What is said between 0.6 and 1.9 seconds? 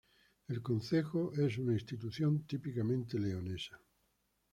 concejo es una